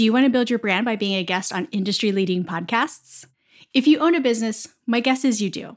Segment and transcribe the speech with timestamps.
[0.00, 3.26] Do you want to build your brand by being a guest on industry leading podcasts?
[3.74, 5.76] If you own a business, my guess is you do.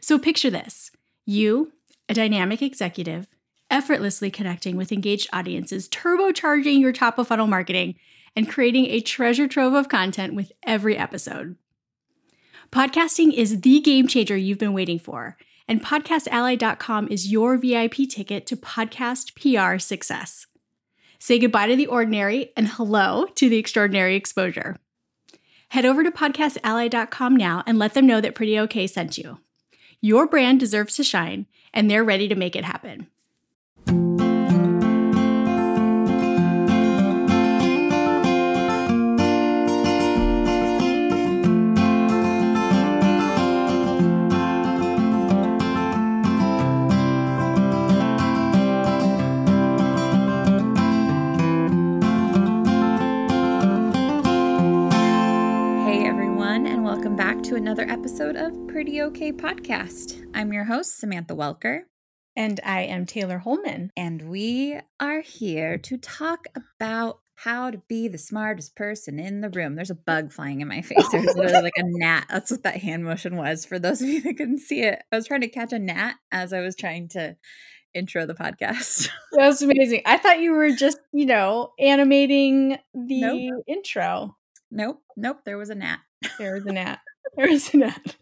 [0.00, 0.90] So picture this
[1.24, 1.72] you,
[2.10, 3.26] a dynamic executive,
[3.70, 7.94] effortlessly connecting with engaged audiences, turbocharging your top of funnel marketing,
[8.36, 11.56] and creating a treasure trove of content with every episode.
[12.70, 18.44] Podcasting is the game changer you've been waiting for, and podcastally.com is your VIP ticket
[18.44, 20.48] to podcast PR success.
[21.18, 24.76] Say goodbye to the ordinary and hello to the extraordinary exposure.
[25.70, 29.38] Head over to podcastally.com now and let them know that Pretty OK sent you.
[30.00, 33.08] Your brand deserves to shine, and they're ready to make it happen.
[57.68, 60.24] Another episode of Pretty Okay Podcast.
[60.32, 61.80] I'm your host, Samantha Welker.
[62.36, 63.90] And I am Taylor Holman.
[63.96, 69.50] And we are here to talk about how to be the smartest person in the
[69.50, 69.74] room.
[69.74, 71.06] There's a bug flying in my face.
[71.10, 72.26] There's literally like a gnat.
[72.30, 75.02] That's what that hand motion was for those of you that couldn't see it.
[75.12, 77.36] I was trying to catch a gnat as I was trying to
[77.92, 79.10] intro the podcast.
[79.32, 80.02] That was amazing.
[80.06, 83.64] I thought you were just, you know, animating the nope.
[83.66, 84.36] intro.
[84.70, 85.02] Nope.
[85.16, 85.40] Nope.
[85.44, 85.98] There was a gnat.
[86.38, 87.00] There was a gnat.
[87.36, 88.14] There is an ad.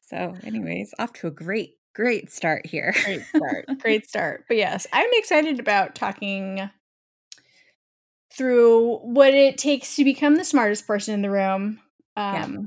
[0.00, 2.94] So, anyways, off to a great, great start here.
[3.04, 3.66] Great start.
[3.80, 4.44] great start.
[4.48, 6.70] But yes, I'm excited about talking
[8.32, 11.80] through what it takes to become the smartest person in the room.
[12.16, 12.58] Um, yeah.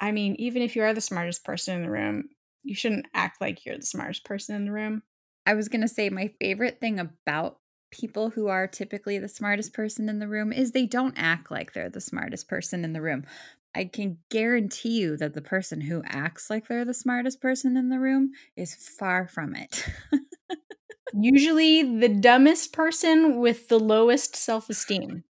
[0.00, 2.28] I mean, even if you are the smartest person in the room,
[2.62, 5.02] you shouldn't act like you're the smartest person in the room.
[5.46, 7.58] I was going to say my favorite thing about
[7.94, 11.72] people who are typically the smartest person in the room is they don't act like
[11.72, 13.24] they're the smartest person in the room.
[13.72, 17.90] I can guarantee you that the person who acts like they're the smartest person in
[17.90, 19.88] the room is far from it.
[21.14, 25.22] Usually the dumbest person with the lowest self esteem.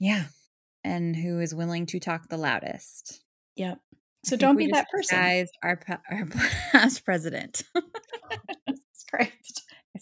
[0.00, 0.24] Yeah.
[0.82, 3.20] And who is willing to talk the loudest.
[3.56, 3.78] Yep.
[4.24, 5.18] So don't be that person.
[5.18, 5.78] Guys, our,
[6.10, 6.26] our
[6.72, 7.62] past president.
[9.10, 9.45] Christ.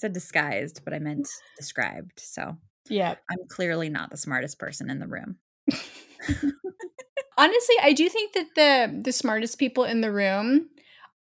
[0.05, 1.27] Said disguised, but I meant
[1.57, 2.21] described.
[2.21, 2.59] So
[2.91, 5.37] yeah, I'm clearly not the smartest person in the room.
[7.39, 10.69] Honestly, I do think that the the smartest people in the room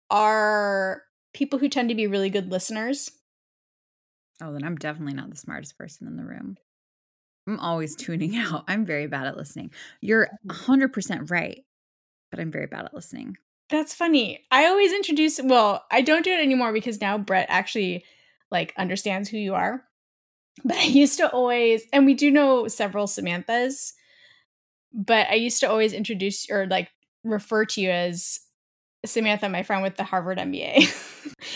[0.10, 3.12] are people who tend to be really good listeners.
[4.42, 6.58] Oh, then I'm definitely not the smartest person in the room.
[7.46, 8.64] I'm always tuning out.
[8.68, 9.70] I'm very bad at listening.
[10.02, 11.30] You're 100% mm.
[11.30, 11.64] right,
[12.32, 13.38] but I'm very bad at listening.
[13.70, 14.44] That's funny.
[14.50, 18.04] I always introduce, well, I don't do it anymore because now Brett actually
[18.52, 19.84] like understands who you are.
[20.64, 23.94] But I used to always, and we do know several Samanthas,
[24.94, 26.90] but I used to always introduce or like
[27.24, 28.40] refer to you as
[29.06, 30.86] Samantha, my friend with the Harvard MBA.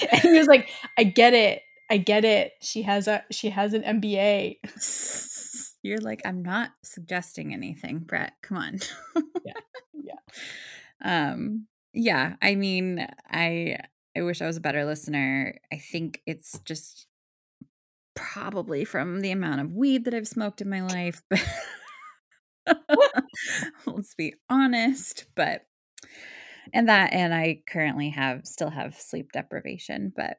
[0.11, 1.61] and he was like, I get it.
[1.89, 2.53] I get it.
[2.61, 4.57] She has a she has an MBA.
[5.83, 8.33] You're like, I'm not suggesting anything, Brett.
[8.41, 8.79] Come on.
[9.45, 9.53] yeah.
[9.93, 10.13] Yeah.
[11.03, 12.35] Um, yeah.
[12.41, 13.77] I mean, I
[14.17, 15.59] I wish I was a better listener.
[15.71, 17.07] I think it's just
[18.15, 21.21] probably from the amount of weed that I've smoked in my life.
[23.85, 25.65] Let's be honest, but
[26.73, 30.37] and that and I currently have still have sleep deprivation, but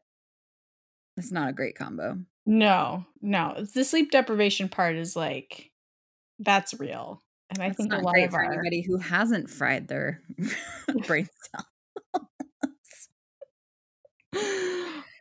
[1.16, 2.18] it's not a great combo.
[2.46, 3.64] No, no.
[3.74, 5.70] The sleep deprivation part is like
[6.38, 7.22] that's real.
[7.50, 8.52] And I think a lot of for our...
[8.52, 10.22] anybody who hasn't fried their
[11.06, 11.66] brain cell.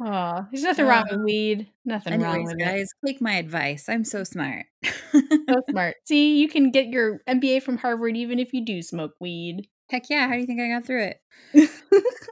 [0.01, 1.67] Oh, there's nothing uh, wrong with weed.
[1.85, 2.89] Nothing anyways, wrong with guys.
[3.03, 3.07] It.
[3.07, 3.87] Take my advice.
[3.87, 4.65] I'm so smart.
[4.83, 5.95] so smart.
[6.05, 9.67] See, you can get your MBA from Harvard even if you do smoke weed.
[9.89, 10.27] Heck yeah!
[10.27, 11.13] How do you think I got through
[11.53, 11.69] it?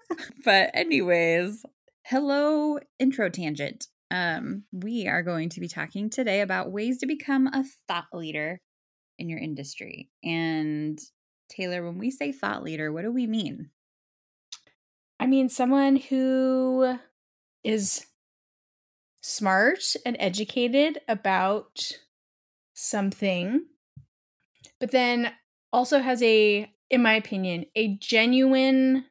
[0.45, 1.63] but anyways,
[2.05, 3.87] hello intro tangent.
[4.11, 8.59] Um, we are going to be talking today about ways to become a thought leader
[9.17, 10.09] in your industry.
[10.23, 10.99] And
[11.49, 13.69] Taylor, when we say thought leader, what do we mean?
[15.23, 16.97] I mean, someone who
[17.63, 18.05] is
[19.21, 21.93] smart and educated about
[22.73, 23.63] something,
[24.81, 25.31] but then
[25.71, 29.05] also has a, in my opinion, a genuine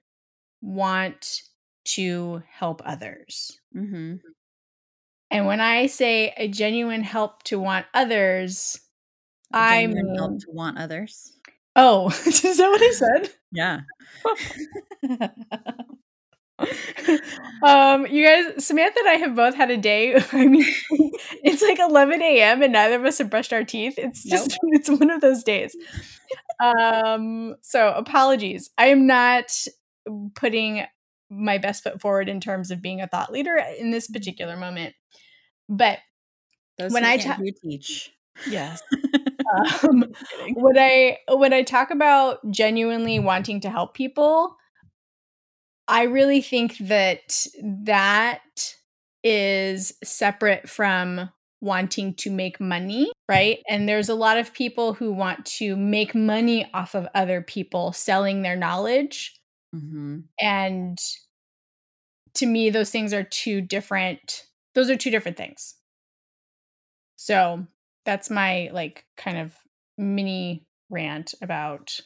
[0.61, 1.45] want
[1.85, 3.59] to help others.
[3.75, 4.17] Mm-hmm.
[5.31, 8.79] And when I say a genuine help to want others,
[9.51, 11.33] I mean help to want others.
[11.75, 13.31] Oh, is that what I said?
[13.51, 13.81] Yeah.
[17.63, 20.15] um, you guys, Samantha and I have both had a day.
[20.33, 20.65] I mean,
[21.43, 22.63] it's like 11 a.m.
[22.63, 23.95] and neither of us have brushed our teeth.
[23.99, 24.73] It's just, nope.
[24.75, 25.77] it's one of those days.
[26.63, 28.71] Um, so apologies.
[28.79, 29.53] I am not
[30.35, 30.85] putting
[31.31, 34.95] my best foot forward in terms of being a thought leader in this particular moment.
[35.69, 35.99] But
[36.79, 38.13] Those when I ta- teach,
[38.49, 38.83] yes.
[39.83, 40.05] um,
[40.55, 44.57] when I when I talk about genuinely wanting to help people,
[45.89, 48.41] I really think that that
[49.25, 51.31] is separate from
[51.61, 53.61] wanting to make money, right?
[53.69, 57.93] And there's a lot of people who want to make money off of other people
[57.93, 59.41] selling their knowledge.
[59.75, 60.21] Mm-hmm.
[60.41, 60.99] And
[62.35, 64.45] to me, those things are two different,
[64.75, 65.77] those are two different things.
[67.17, 67.67] So
[68.05, 69.55] that's my like kind of
[69.97, 72.01] mini rant about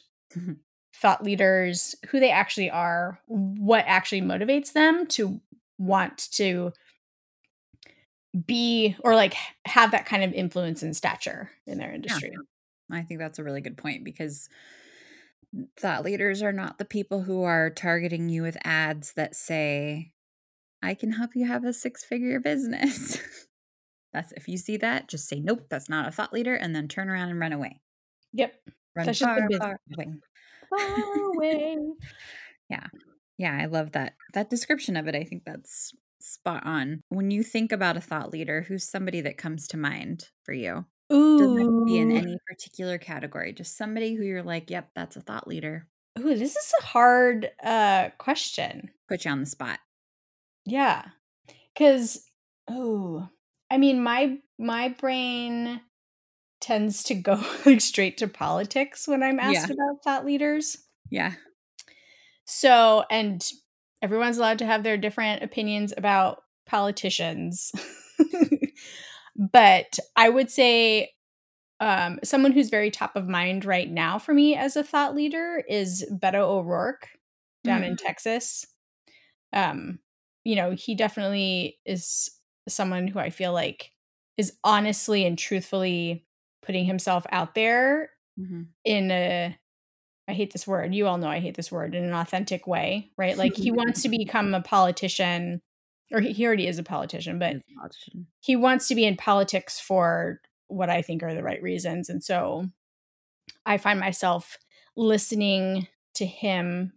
[1.01, 5.39] thought leaders, who they actually are, what actually motivates them to
[5.77, 6.73] want to
[8.45, 9.35] be or like
[9.65, 12.31] have that kind of influence and stature in their industry.
[12.33, 12.97] Yeah.
[12.97, 14.49] I think that's a really good point because
[15.79, 20.13] thought leaders are not the people who are targeting you with ads that say,
[20.81, 23.19] I can help you have a six figure business.
[24.13, 26.87] that's if you see that, just say, nope, that's not a thought leader, and then
[26.87, 27.81] turn around and run away.
[28.33, 28.53] Yep.
[28.95, 30.07] Run that's far, far away
[30.69, 31.77] far away.
[32.69, 32.87] yeah.
[33.37, 34.13] Yeah, I love that.
[34.33, 37.01] That description of it, I think that's spot on.
[37.09, 40.85] When you think about a thought leader, who's somebody that comes to mind for you?
[41.11, 41.37] Ooh.
[41.37, 43.53] Doesn't be in any particular category.
[43.53, 45.87] Just somebody who you're like, yep, that's a thought leader.
[46.19, 48.89] Ooh, this is a hard uh question.
[49.07, 49.79] Put you on the spot.
[50.65, 51.05] Yeah.
[51.77, 52.25] Cause
[52.67, 53.29] oh,
[53.69, 55.79] I mean my my brain
[56.67, 59.73] tends to go like straight to politics when I'm asked yeah.
[59.73, 60.77] about thought leaders.
[61.09, 61.33] Yeah.
[62.43, 63.45] So, and
[64.01, 67.71] everyone's allowed to have their different opinions about politicians.
[69.37, 71.11] but I would say
[71.79, 75.63] um, someone who's very top of mind right now for me as a thought leader
[75.69, 77.07] is Beto O'Rourke
[77.63, 77.87] down mm.
[77.87, 78.65] in Texas.
[79.53, 79.99] Um,
[80.43, 82.29] you know, he definitely is
[82.67, 83.91] someone who I feel like
[84.37, 86.26] is honestly and truthfully
[86.61, 88.09] putting himself out there
[88.39, 88.63] mm-hmm.
[88.85, 89.57] in a
[90.29, 90.93] I hate this word.
[90.93, 93.37] You all know I hate this word in an authentic way, right?
[93.37, 95.61] Like he wants to become a politician
[96.11, 98.27] or he already is a politician, but a politician.
[98.39, 102.09] he wants to be in politics for what I think are the right reasons.
[102.09, 102.69] And so
[103.65, 104.57] I find myself
[104.95, 106.93] listening to him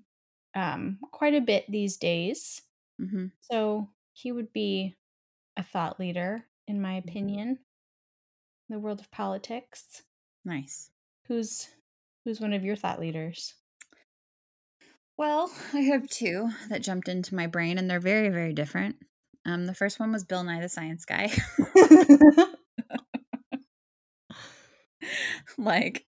[0.55, 2.62] um, quite a bit these days.
[3.01, 3.27] Mm-hmm.
[3.41, 4.97] So he would be
[5.57, 7.09] a thought leader, in my mm-hmm.
[7.09, 7.59] opinion
[8.70, 10.02] the world of politics.
[10.44, 10.90] Nice.
[11.26, 11.69] Who's
[12.25, 13.55] who's one of your thought leaders?
[15.19, 18.96] Well, I have two that jumped into my brain and they're very very different.
[19.44, 21.31] Um the first one was Bill Nye the Science Guy.
[25.58, 26.06] like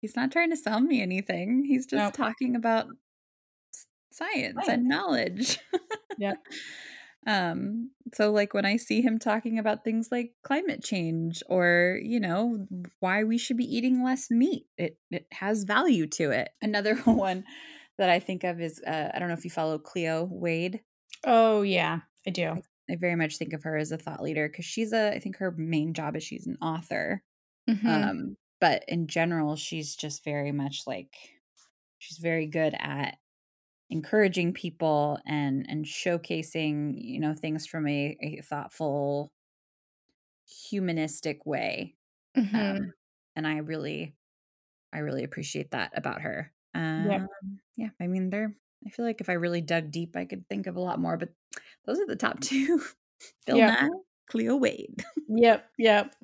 [0.00, 1.64] he's not trying to sell me anything.
[1.64, 2.14] He's just nope.
[2.14, 2.86] talking about
[4.10, 4.68] science, science.
[4.68, 5.58] and knowledge.
[6.18, 6.34] yeah.
[7.26, 12.20] Um, so like when I see him talking about things like climate change or, you
[12.20, 12.66] know,
[13.00, 16.50] why we should be eating less meat, it it has value to it.
[16.62, 17.44] Another one
[17.98, 20.80] that I think of is uh, I don't know if you follow Cleo Wade.
[21.24, 22.48] Oh yeah, I do.
[22.48, 22.62] I,
[22.92, 25.38] I very much think of her as a thought leader because she's a I think
[25.38, 27.22] her main job is she's an author.
[27.68, 27.88] Mm-hmm.
[27.88, 31.12] Um, but in general, she's just very much like
[31.98, 33.16] she's very good at
[33.90, 39.30] encouraging people and and showcasing you know things from a, a thoughtful
[40.46, 41.94] humanistic way
[42.36, 42.56] mm-hmm.
[42.56, 42.92] um,
[43.36, 44.14] and i really
[44.92, 47.26] i really appreciate that about her um, yep.
[47.76, 48.54] yeah i mean there
[48.86, 51.16] i feel like if i really dug deep i could think of a lot more
[51.16, 51.28] but
[51.84, 52.80] those are the top two
[53.46, 53.82] bill yep.
[53.82, 53.88] nye
[54.28, 56.14] cleo wade yep yep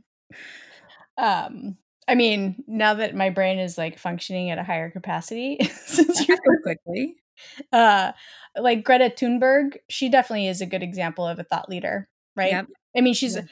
[1.18, 1.76] um
[2.10, 6.36] I mean, now that my brain is like functioning at a higher capacity, since you
[6.64, 7.14] quickly,
[7.72, 8.12] uh
[8.56, 12.52] like Greta Thunberg, she definitely is a good example of a thought leader, right?
[12.52, 12.66] Yep.
[12.96, 13.42] I mean, she's yeah.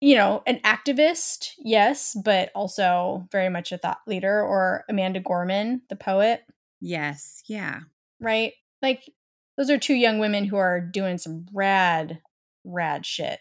[0.00, 5.82] you know, an activist, yes, but also very much a thought leader or Amanda Gorman,
[5.90, 6.44] the poet.
[6.80, 7.80] Yes, yeah.
[8.20, 8.54] Right?
[8.80, 9.10] Like
[9.56, 12.20] those are two young women who are doing some rad
[12.64, 13.38] rad shit.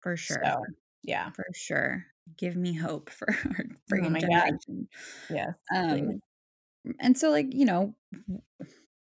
[0.00, 0.42] For sure.
[0.44, 0.62] So,
[1.02, 1.30] yeah.
[1.30, 2.04] For sure.
[2.36, 4.88] Give me hope for our oh my generation.
[5.28, 5.36] God.
[5.36, 5.54] Yes.
[5.74, 6.20] Um,
[7.00, 7.94] and so like, you know,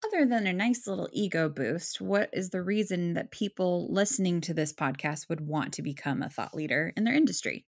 [0.06, 4.54] other than a nice little ego boost, what is the reason that people listening to
[4.54, 7.66] this podcast would want to become a thought leader in their industry?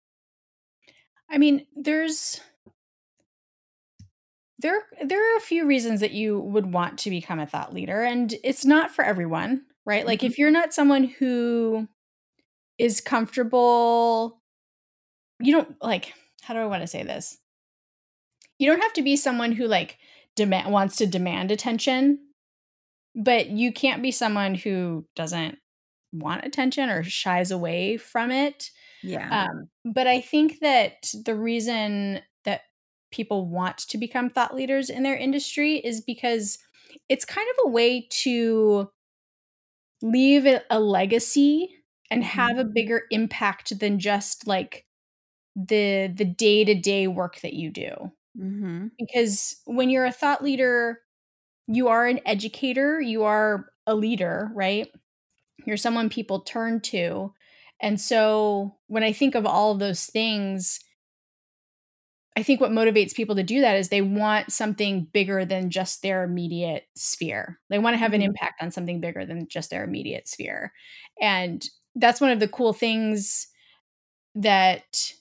[1.30, 2.40] I mean, there's
[4.58, 8.02] there there are a few reasons that you would want to become a thought leader
[8.02, 10.26] and it's not for everyone right like Mhm.
[10.26, 11.88] if you're not someone who
[12.78, 14.42] is comfortable
[15.40, 17.38] you don't like how do i want to say this
[18.58, 19.98] you don't have to be someone who like
[20.36, 22.18] demand wants to demand attention
[23.14, 25.58] but you can't be someone who doesn't
[26.12, 28.70] want attention or shies away from it
[29.02, 29.44] Yeah.
[29.46, 32.62] um, but I think that the reason that
[33.10, 36.58] people want to become thought leaders in their industry is because
[37.08, 38.90] it's kind of a way to
[40.02, 41.70] leave a, a legacy
[42.10, 44.84] and have a bigger impact than just like
[45.56, 48.12] the the day-to-day work that you do.
[48.38, 48.86] Mm-hmm.
[48.98, 51.00] Because when you're a thought leader,
[51.68, 54.88] you are an educator, you are a leader, right?
[55.66, 57.34] You're someone people turn to.
[57.80, 60.80] And so when I think of all of those things,
[62.36, 66.02] I think what motivates people to do that is they want something bigger than just
[66.02, 67.58] their immediate sphere.
[67.70, 68.26] They want to have an Mhm.
[68.26, 70.72] impact on something bigger than just their immediate sphere.
[71.20, 73.48] And that's one of the cool things
[74.34, 75.12] that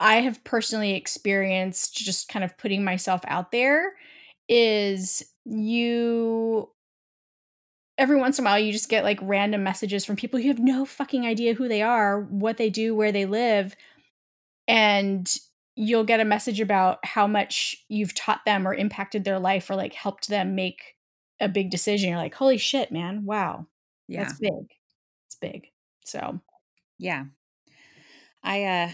[0.00, 3.94] I have personally experienced just kind of putting myself out there
[4.48, 6.68] is you
[7.98, 10.58] every once in a while you just get like random messages from people you have
[10.58, 13.76] no fucking idea who they are, what they do, where they live,
[14.68, 15.36] and
[15.76, 19.76] you'll get a message about how much you've taught them or impacted their life or
[19.76, 20.96] like helped them make
[21.40, 22.10] a big decision.
[22.10, 23.24] You're like, "Holy shit, man.
[23.26, 23.66] Wow.
[24.08, 24.20] Yeah.
[24.24, 24.52] That's big."
[25.28, 25.68] It's big.
[26.04, 26.40] So,
[26.98, 27.26] Yeah.
[28.42, 28.90] I uh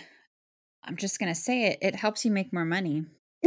[0.91, 3.05] I'm just going to say it it helps you make more money.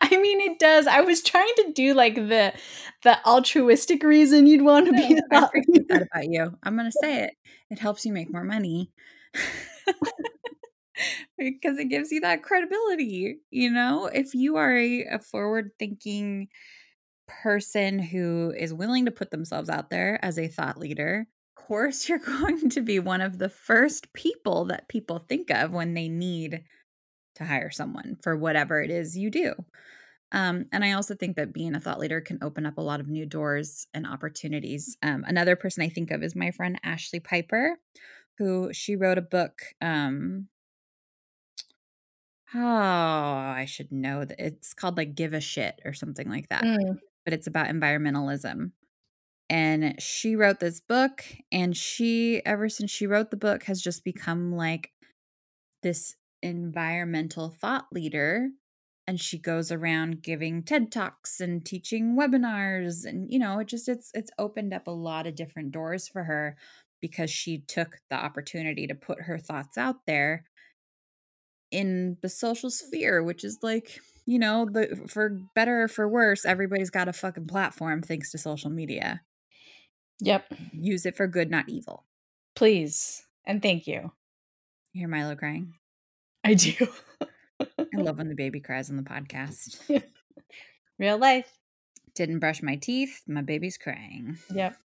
[0.00, 0.86] I mean, it does.
[0.86, 2.54] I was trying to do like the
[3.02, 6.56] the altruistic reason you'd want to be No, a I appreciate that about you.
[6.62, 7.34] I'm going to say it.
[7.70, 8.90] It helps you make more money.
[11.38, 14.06] because it gives you that credibility, you know?
[14.06, 16.48] If you are a, a forward-thinking
[17.28, 21.26] person who is willing to put themselves out there as a thought leader,
[21.66, 25.94] course you're going to be one of the first people that people think of when
[25.94, 26.64] they need
[27.36, 29.54] to hire someone for whatever it is you do.
[30.32, 33.00] Um, and I also think that being a thought leader can open up a lot
[33.00, 34.96] of new doors and opportunities.
[35.02, 37.76] Um, another person I think of is my friend Ashlee Piper,
[38.38, 39.62] who she wrote a book.
[39.80, 40.48] Um,
[42.54, 46.64] oh, I should know that it's called like Give a Shit or something like that,
[46.64, 48.72] Mm, but it's about environmentalism.
[49.50, 54.04] And she wrote this book, and she, ever since she wrote the book, has just
[54.04, 54.90] become like
[55.82, 58.48] this environmental thought leader
[59.06, 63.88] and she goes around giving TED Talks and teaching webinars and you know it just
[63.88, 66.56] it's it's opened up a lot of different doors for her
[67.00, 70.44] because she took the opportunity to put her thoughts out there
[71.70, 76.44] in the social sphere which is like you know the for better or for worse
[76.44, 79.20] everybody's got a fucking platform thanks to social media
[80.20, 80.46] yep.
[80.72, 82.04] use it for good not evil
[82.56, 83.24] Please.
[83.46, 84.12] And thank you.
[84.92, 85.74] you hear Milo crying
[86.44, 86.74] I do.
[87.60, 89.80] I love when the baby cries on the podcast
[90.98, 91.50] Real life.
[92.14, 94.76] didn't brush my teeth my baby's crying Yep.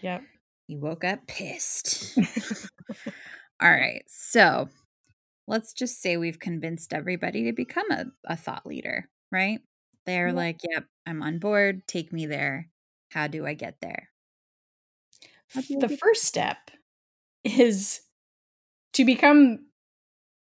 [0.00, 0.22] Yep.
[0.68, 2.16] He woke up pissed.
[3.60, 4.02] All right.
[4.06, 4.68] So
[5.46, 9.60] let's just say we've convinced everybody to become a, a thought leader, right?
[10.06, 10.34] They're Yeah.
[10.34, 11.82] like, yep, I'm on board.
[11.88, 12.68] Take me there.
[13.10, 14.10] How do I get there?
[15.54, 16.70] How do I the first step
[17.44, 18.00] is
[18.94, 19.60] to become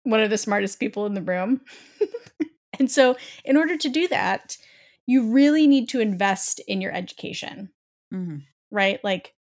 [0.04, 1.62] one of the smartest people in the room.
[2.80, 3.16] and so,
[3.46, 4.58] in order to do that,
[5.06, 7.70] you really need to invest in your education,
[8.14, 8.44] Mhm.
[8.72, 9.04] right?
[9.04, 9.34] Like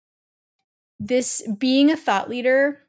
[0.99, 2.83] this being a thought leader,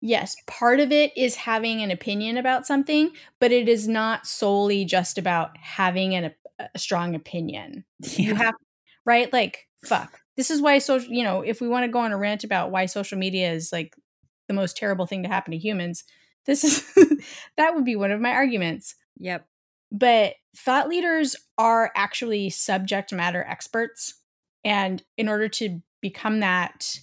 [0.00, 4.84] yes, part of it is having an opinion about something, but it is not solely
[4.84, 6.34] just about having an,
[6.74, 7.84] a strong opinion.
[8.16, 8.54] You have
[9.06, 9.30] right?
[9.32, 10.20] Like, fuck.
[10.36, 12.70] This is why social, you know, if we want to go on a rant about
[12.70, 13.94] why social media is like
[14.48, 16.04] the most terrible thing to happen to humans,
[16.46, 16.84] this is
[17.56, 18.94] that would be one of my arguments.
[19.18, 19.46] Yep.
[19.92, 24.14] But thought leaders are actually subject matter experts.
[24.64, 26.98] And in order to become that,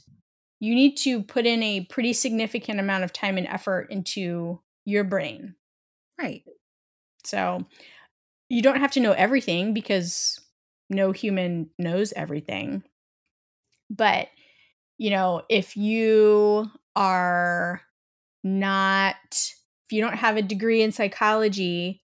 [0.59, 5.03] you need to put in a pretty significant amount of time and effort into your
[5.03, 5.55] brain.
[6.19, 6.43] Right.
[7.23, 7.65] So
[8.49, 10.39] you don't have to know everything because
[10.89, 12.83] no human knows everything.
[13.91, 14.29] But,
[14.97, 17.81] you know, if you are
[18.43, 22.03] not, if you don't have a degree in psychology,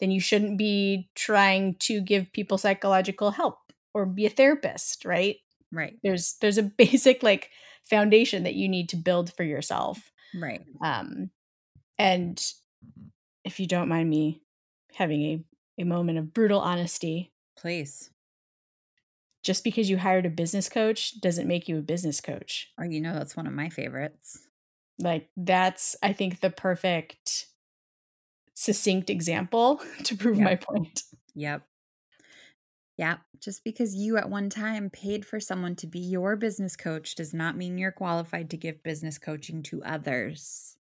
[0.00, 3.58] then you shouldn't be trying to give people psychological help
[3.92, 5.36] or be a therapist, right?
[5.72, 5.96] Right.
[6.02, 7.50] There's there's a basic like
[7.82, 10.62] foundation that you need to build for yourself Right.
[10.82, 11.30] um
[11.98, 12.42] and
[13.44, 14.40] if you don't mind me
[14.94, 17.32] having a, a moment of brutal honesty.
[17.58, 18.10] Please.
[19.44, 22.70] Just because you hired a business coach doesn't make you a business coach.
[22.80, 24.38] Oh, you know, that's one of my favorites.
[24.98, 27.46] Like, that's, I think, the perfect,
[28.54, 30.44] succinct example to prove Yep.
[30.44, 31.02] my point.
[31.34, 31.62] Yep.
[32.96, 33.16] Yeah.
[33.40, 37.34] Just because you at one time paid for someone to be your business coach does
[37.34, 40.76] not mean you're qualified to give business coaching to others.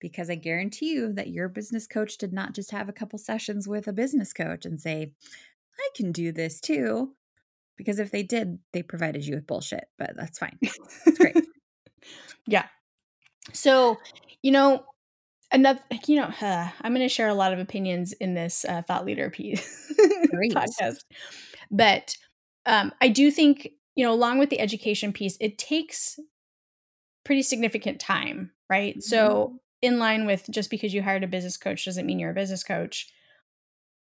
[0.00, 3.66] Because I guarantee you that your business coach did not just have a couple sessions
[3.66, 5.12] with a business coach and say,
[5.76, 7.14] I can do this too.
[7.78, 10.58] Because if they did, they provided you with bullshit, but that's fine.
[10.60, 11.36] It's great.
[12.46, 12.66] yeah.
[13.54, 13.96] So,
[14.42, 14.84] you know,
[15.50, 18.82] another, you know, uh, I'm going to share a lot of opinions in this uh,
[18.82, 19.92] thought leader piece
[20.32, 21.04] podcast,
[21.70, 22.16] but
[22.66, 26.18] um, I do think, you know, along with the education piece, it takes
[27.24, 28.94] pretty significant time, right?
[28.94, 29.00] Mm-hmm.
[29.00, 32.34] So, in line with just because you hired a business coach doesn't mean you're a
[32.34, 33.12] business coach.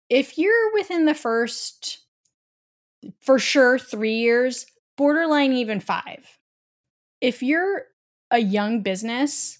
[0.08, 2.05] If you're within the first,
[3.20, 6.38] for sure, three years, borderline even five,
[7.20, 7.84] if you're
[8.30, 9.58] a young business,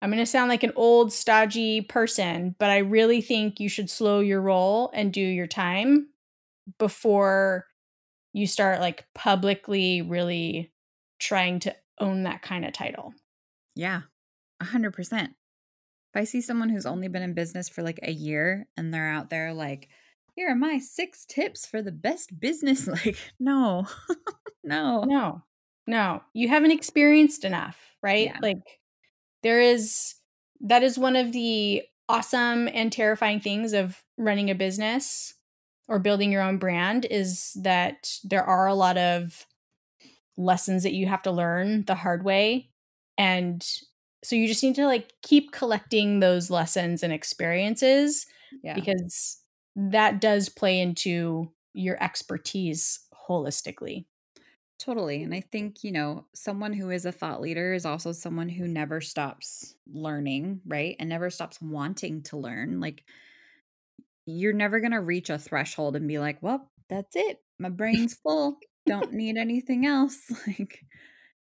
[0.00, 3.88] I'm going to sound like an old, stodgy person, but I really think you should
[3.88, 6.08] slow your roll and do your time
[6.78, 7.66] before
[8.32, 10.72] you start like publicly really
[11.18, 13.14] trying to own that kind of title.
[13.74, 14.02] Yeah,
[14.60, 15.30] a hundred percent.
[16.12, 19.08] If I see someone who's only been in business for like a year and they're
[19.08, 19.88] out there like,
[20.34, 23.86] here are my six tips for the best business, like, no,
[24.64, 25.04] no.
[25.04, 25.42] No,
[25.86, 28.32] no, you haven't experienced enough, right?
[28.32, 28.38] Yeah.
[28.40, 28.80] Like,
[29.42, 30.14] there is
[30.60, 35.34] that is one of the awesome and terrifying things of running a business
[35.88, 39.46] or building your own brand is that there are a lot of
[40.36, 42.70] lessons that you have to learn the hard way
[43.18, 43.66] and
[44.24, 48.26] so you just need to like keep collecting those lessons and experiences
[48.62, 48.74] Yeah.
[48.74, 49.38] because
[49.76, 54.06] that does play into your expertise holistically
[54.78, 55.22] Totally.
[55.22, 58.66] And I think, you know, someone who is a thought leader is also someone who
[58.66, 60.96] never stops learning, right?
[60.98, 62.80] And never stops wanting to learn.
[62.80, 63.04] Like,
[64.26, 67.38] you're never going to reach a threshold and be like, well, that's it.
[67.58, 68.58] My brain's full.
[68.86, 70.20] Don't need anything else.
[70.46, 70.84] Like,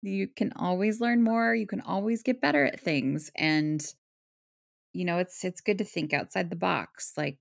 [0.02, 1.54] you can always learn more.
[1.54, 3.30] You can always get better at things.
[3.36, 3.80] And,
[4.92, 7.12] you know, it's it's good to think outside the box.
[7.16, 7.38] Like,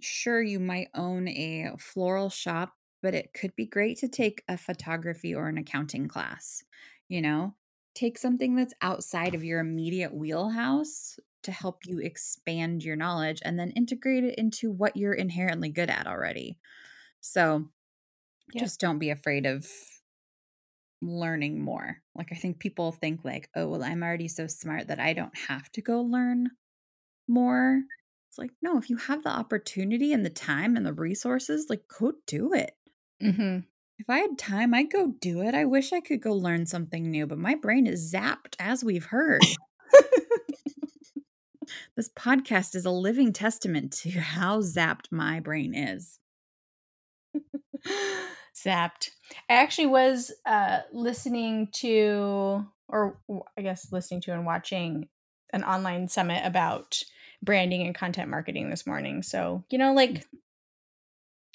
[0.00, 4.56] sure, you might own a floral shop but it could be great to take a
[4.56, 6.64] photography or an accounting class.
[7.08, 7.54] You know,
[7.94, 13.58] take something that's outside of your immediate wheelhouse to help you expand your knowledge and
[13.58, 16.58] then integrate it into what you're inherently good at already.
[17.20, 17.70] So
[18.52, 18.64] Yep.
[18.64, 19.66] just don't be afraid of
[21.00, 22.02] learning more.
[22.14, 25.36] Like, I think people think, like, oh, well, I'm already so smart that I don't
[25.36, 26.50] have to go learn
[27.28, 27.82] more.
[28.34, 31.84] It's like, no, if you have the opportunity and the time and the resources, like,
[31.86, 32.74] go do it.
[33.22, 33.60] mm-hmm.
[33.96, 35.54] If I had time, I'd go do it.
[35.54, 39.04] I wish I could go learn something new, but my brain is zapped, as we've
[39.04, 39.40] heard.
[41.96, 46.18] this podcast is a living testament to how zapped my brain is.
[48.56, 49.10] zapped.
[49.48, 53.20] I actually was uh, listening to, or
[53.56, 55.06] I guess listening to and watching
[55.52, 57.04] an online summit about
[57.44, 59.22] branding and content marketing this morning.
[59.22, 60.26] So, you know, like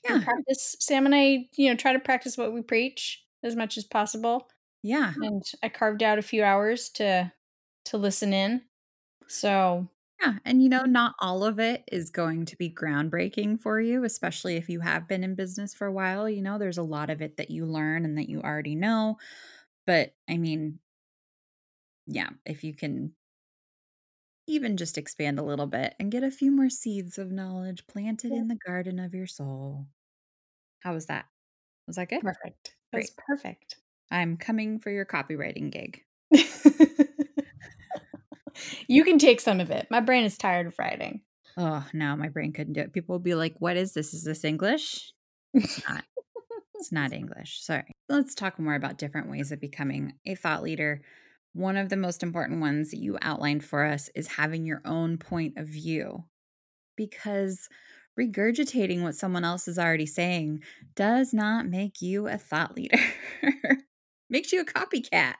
[0.09, 0.19] mm.
[0.19, 0.19] Yeah.
[0.23, 3.83] practice, Sam and I, you know, try to practice what we preach as much as
[3.83, 4.47] possible.
[4.83, 5.13] Yeah.
[5.21, 7.31] And I carved out a few hours to
[7.85, 8.63] to listen in.
[9.27, 9.89] So,
[10.21, 10.39] Yeah.
[10.43, 14.57] And you know, not all of it is going to be groundbreaking for you, especially
[14.57, 16.29] if you have been in business for a while.
[16.29, 19.17] You know, there's a lot of it that you learn and that you already know.
[19.87, 20.79] But I mean,
[22.07, 23.13] yeah, if you can
[24.49, 28.31] even just expand a little bit and get a few more seeds of knowledge planted
[28.31, 29.85] in the garden of your soul.
[30.79, 31.25] How was that?
[31.87, 32.21] Was that good?
[32.21, 32.75] perfect.
[32.91, 33.75] That's perfect.
[34.11, 36.01] I'm coming for your copywriting gig.
[38.87, 39.87] you can take some of it.
[39.91, 41.21] My brain is tired of writing.
[41.57, 42.93] Oh, no, my brain couldn't do it.
[42.93, 44.13] People will be like, what is this?
[44.13, 45.13] Is this English?
[45.53, 46.03] It's not.
[46.75, 47.61] It's not English.
[47.61, 47.91] Sorry.
[48.07, 51.01] Let's talk more about different ways of becoming a thought leader.
[51.53, 55.17] One of the most important ones that you outlined for us is having your own
[55.17, 56.25] point of view.
[56.95, 57.67] Because
[58.19, 60.63] regurgitating what someone else is already saying
[60.95, 62.99] does not make you a thought leader.
[64.29, 65.35] Makes you a copycat.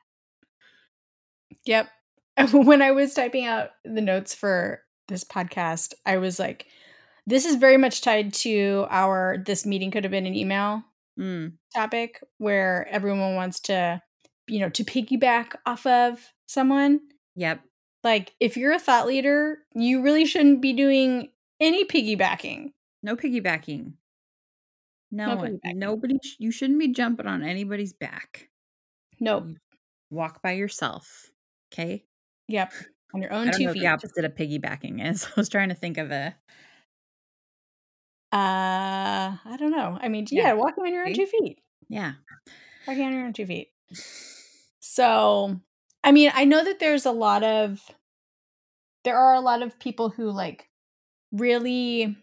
[1.66, 1.90] Yep.
[2.54, 6.68] When I was typing out the notes for this podcast, I was like,
[7.28, 10.84] this is very much tied to our this meeting could have been an email
[11.20, 14.02] Mm, topic where everyone wants to,
[14.50, 17.00] you know, to piggyback off of someone.
[17.36, 17.62] yep.
[18.04, 22.72] Like, if you're a thought leader, you really shouldn't be doing any piggybacking.
[23.04, 23.94] No piggybacking.
[25.12, 25.76] No, No piggybacking.
[25.76, 26.18] nobody.
[26.24, 28.48] sh- You shouldn't be jumping on anybody's back.
[29.20, 29.48] Nope.
[30.12, 31.30] Walk by yourself.
[31.74, 32.06] Okay.
[32.48, 32.72] Yep.
[33.14, 33.80] On your I own don't two know what feet.
[33.82, 35.26] the opposite of piggybacking is.
[35.28, 36.36] I was trying to think of a.
[38.32, 39.98] Uh, I don't know.
[40.02, 40.44] I mean, Yeah.
[40.50, 41.60] yeah, walking on your own two feet.
[41.90, 42.14] Yeah.
[42.88, 43.70] Walking on your own two feet.
[45.00, 45.62] So,
[46.04, 47.90] I mean, I know that there's a lot of
[49.04, 50.70] there are a lot of people who like
[51.32, 52.18] really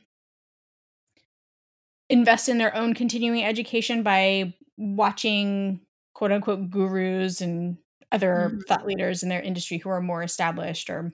[2.09, 5.81] invest in their own continuing education by watching
[6.15, 7.79] quote unquote gurus and
[8.13, 8.67] other Mhm.
[8.69, 11.13] thought leaders in their industry who are more established or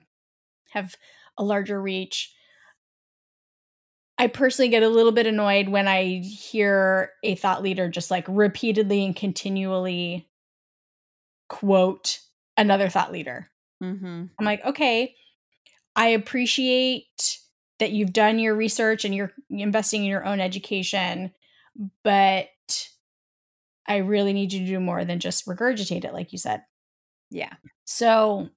[0.71, 0.95] have
[1.37, 2.33] a larger reach.
[4.17, 8.25] I personally get a little bit annoyed when I hear a thought leader just like
[8.27, 10.29] repeatedly and continually
[11.49, 12.19] quote
[12.57, 13.49] another thought leader.
[13.81, 14.25] Mm-hmm.
[14.37, 15.15] I'm like, okay,
[15.95, 17.39] I appreciate
[17.79, 21.31] that you've done your research and you're investing in your own education,
[22.03, 22.47] but
[23.87, 26.63] I really need you to do more than just regurgitate it, like you said.
[27.29, 27.53] Yeah.
[27.85, 28.49] So,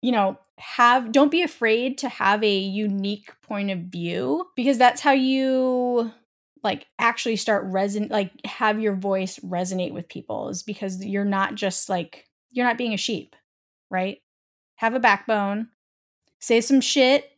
[0.00, 5.00] you know, have don't be afraid to have a unique point of view because that's
[5.00, 6.12] how you
[6.62, 11.54] like actually start reson like have your voice resonate with people is because you're not
[11.54, 13.34] just like you're not being a sheep,
[13.90, 14.18] right?
[14.76, 15.68] Have a backbone,
[16.40, 17.30] say some shit,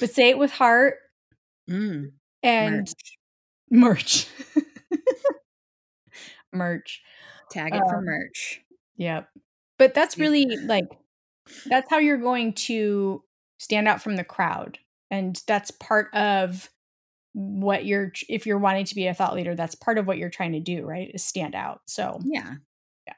[0.00, 0.96] but say it with heart
[1.70, 2.12] Mm.
[2.42, 2.92] and
[3.70, 4.26] Merch.
[4.28, 4.28] merch.
[6.52, 7.02] merch.
[7.50, 8.60] Tag it for Um, merch.
[8.96, 9.28] Yep.
[9.78, 10.86] But that's really like
[11.66, 13.22] that's how you're going to
[13.58, 14.78] stand out from the crowd.
[15.10, 16.70] And that's part of
[17.34, 20.30] what you're if you're wanting to be a thought leader, that's part of what you're
[20.30, 21.10] trying to do, right?
[21.14, 21.82] Is stand out.
[21.86, 22.56] So, Yeah.
[23.06, 23.14] Yeah.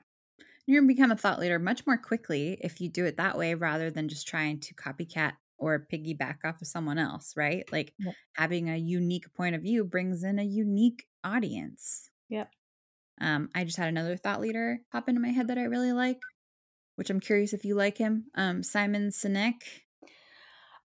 [0.67, 3.55] You're gonna become a thought leader much more quickly if you do it that way
[3.55, 7.71] rather than just trying to copycat or piggyback off of someone else, right?
[7.73, 8.17] Like Yep.
[8.35, 12.11] having a unique point of view brings in a unique audience.
[12.29, 12.53] Yep.
[13.21, 16.21] Um, I just had another thought leader pop into my head that I really like,
[16.97, 18.27] which I'm curious if you like him.
[18.35, 19.63] Um, Simon Sinek.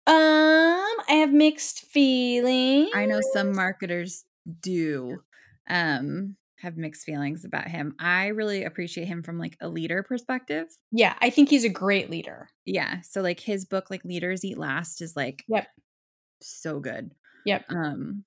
[0.10, 2.90] Um I have mixed feelings.
[2.94, 4.26] I know some marketers
[4.62, 5.22] do
[5.70, 7.96] um have mixed feelings about him.
[8.00, 10.68] I really appreciate him from like a leader perspective.
[10.92, 12.50] Yeah, I think he's a great leader.
[12.66, 13.02] Yeah.
[13.02, 15.68] So like his book, like Leaders Eat Last, is like Yep.
[16.42, 17.12] so good.
[17.46, 17.66] Yep.
[17.70, 18.26] Um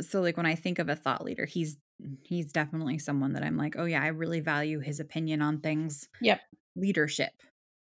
[0.00, 1.76] so like when I think of a thought leader, he's
[2.22, 6.08] he's definitely someone that I'm like, oh yeah, I really value his opinion on things.
[6.20, 6.40] Yep.
[6.76, 7.32] Leadership.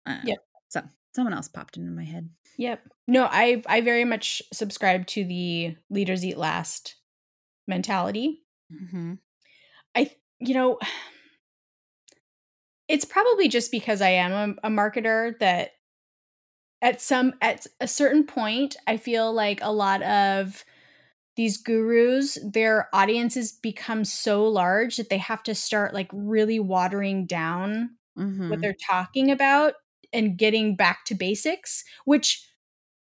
[0.06, 0.38] Uh, Yep.
[0.68, 0.82] So
[1.18, 2.30] someone else popped into my head.
[2.58, 2.80] Yep.
[3.08, 6.94] No, I I very much subscribe to the leaders eat last
[7.66, 8.44] mentality.
[8.72, 9.14] Mm-hmm.
[9.96, 10.78] I you know
[12.86, 15.72] it's probably just because I am a, a marketer that
[16.80, 20.64] at some at a certain point I feel like a lot of
[21.34, 27.26] these gurus their audiences become so large that they have to start like really watering
[27.26, 28.50] down Mm-hmm.
[28.50, 29.74] what they're talking about
[30.12, 32.44] and getting back to basics which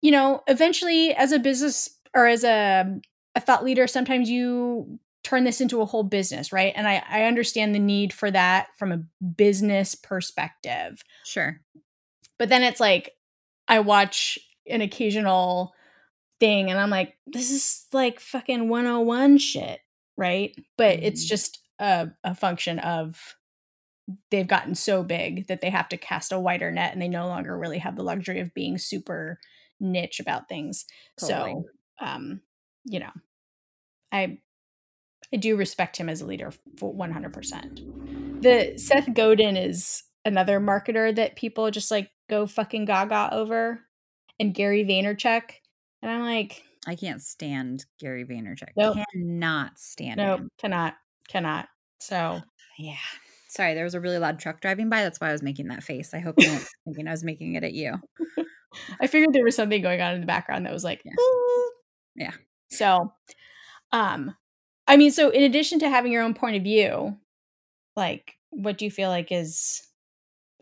[0.01, 2.99] you know eventually as a business or as a,
[3.35, 7.23] a thought leader sometimes you turn this into a whole business right and I, I
[7.23, 11.59] understand the need for that from a business perspective Sure.
[12.39, 13.11] but then it's like
[13.67, 15.73] i watch an occasional
[16.39, 19.79] thing and i'm like this is like fucking 101 shit
[20.17, 21.29] right but it's Mhm.
[21.29, 23.35] just a, a function of
[24.29, 27.27] they've gotten so big that they have to cast a wider net and they no
[27.27, 29.39] longer really have the luxury of being super
[29.79, 30.85] niche about things
[31.19, 31.63] Totally.
[31.99, 32.41] so um
[32.85, 33.11] you know
[34.11, 34.37] i
[35.33, 41.15] i do respect him as a leader for 100% the seth godin is another marketer
[41.15, 43.81] that people just like go fucking gaga over
[44.39, 45.43] and gary vaynerchuk
[46.01, 48.69] and i'm like I can't stand Gary Vaynerchuk.
[48.75, 48.97] Nope.
[49.13, 50.49] Cannot stand nope him.
[50.57, 50.95] cannot
[51.27, 51.67] cannot
[51.99, 52.41] so
[52.79, 52.95] Yeah.
[53.51, 55.03] Sorry, there was a really loud truck driving by.
[55.03, 56.13] That's why I was making that face.
[56.13, 57.95] I hope you weren't thinking I was making it at you.
[59.01, 61.11] I figured there was something going on in the background that was like, Yeah.
[61.19, 61.71] "Ooh."
[62.15, 62.31] Yeah.
[62.69, 63.11] So,
[63.91, 64.35] um,
[64.87, 67.17] I mean, so in addition to having your own point of view,
[67.97, 69.81] like, what do you feel like is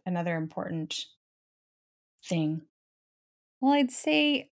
[0.05, 1.05] another important
[2.27, 2.61] thing?
[3.61, 4.49] Well, I'd say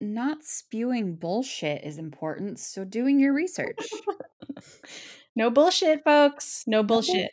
[0.00, 2.58] not spewing bullshit is important.
[2.58, 3.88] So doing your research.
[5.38, 6.64] no bullshit, folks.
[6.66, 7.30] No bullshit.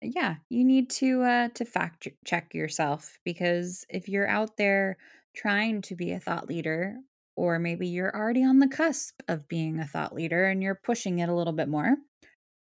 [0.00, 4.96] Yeah, you need to uh to fact check yourself because if you're out there
[5.34, 6.94] trying to be a thought leader
[7.34, 11.18] or maybe you're already on the cusp of being a thought leader and you're pushing
[11.18, 11.96] it a little bit more,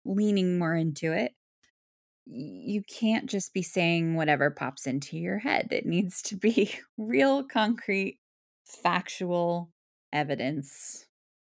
[0.04, 1.34] leaning more into it,
[2.26, 5.68] you can't just be saying whatever pops into your head.
[5.70, 8.18] It needs to be real, concrete,
[8.66, 9.70] factual
[10.12, 11.06] evidence.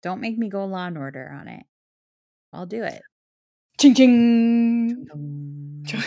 [0.03, 1.65] Don't make me go law and order on it.
[2.53, 3.01] I'll do it.
[3.79, 5.07] Ching ching.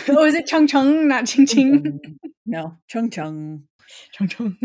[0.09, 2.19] oh, is it chung chung, not ching ching?
[2.45, 3.63] No, chung chung.
[4.11, 4.57] Chung chung.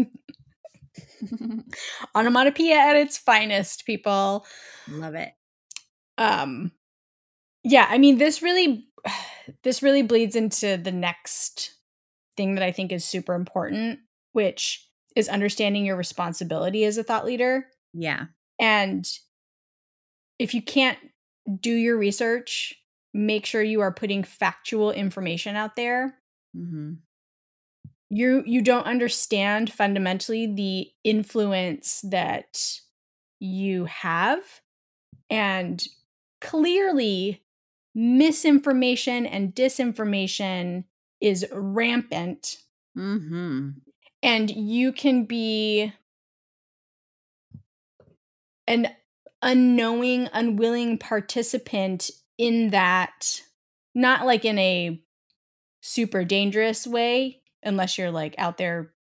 [2.15, 4.47] Onomatopoeia at its finest, people.
[4.89, 5.33] Love it.
[6.17, 6.73] Um
[7.63, 8.89] yeah, I mean this really
[9.63, 11.75] this really bleeds into the next
[12.37, 14.01] thing that I think is super important,
[14.33, 17.67] which is understanding your responsibility as a thought leader.
[17.93, 18.27] Yeah.
[18.59, 19.07] And
[20.39, 20.99] if you can't
[21.61, 22.75] do your research,
[23.15, 26.19] make sure you are putting factual information out there.
[26.55, 26.95] Mm-hmm.
[28.11, 32.81] You you don't understand fundamentally the influence that
[33.41, 34.43] you have,
[35.31, 35.83] and
[36.41, 37.43] clearly
[37.95, 40.85] misinformation and disinformation
[41.21, 42.59] is rampant.
[42.97, 43.71] Mm-hmm.
[44.23, 45.93] And you can be
[48.67, 48.89] an
[49.43, 53.43] unknowing, unwilling participant in that,
[53.95, 55.01] not like in a
[55.81, 58.93] super dangerous way, unless you're like out there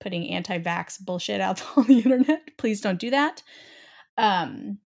[0.00, 2.56] putting anti vax bullshit out on the internet.
[2.58, 3.42] Please don't do that.
[4.18, 4.78] Um,